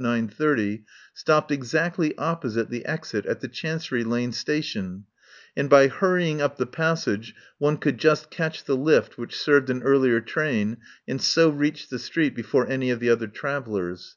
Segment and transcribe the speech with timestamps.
[0.00, 5.06] 30 stopped exactly opposite the exit at the Chancery Lane Station,
[5.56, 9.82] and by hurrying up the passage one could just catch the lift which served an
[9.82, 10.76] earlier train
[11.08, 14.14] and so reach the street before any of the other trav ellers.